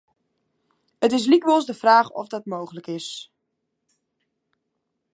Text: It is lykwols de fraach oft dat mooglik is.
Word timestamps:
It 1.05 1.11
is 1.17 1.25
lykwols 1.31 1.67
de 1.69 1.75
fraach 1.81 2.09
oft 2.19 2.29
dat 2.33 2.45
mooglik 2.53 2.87
is. 2.87 3.07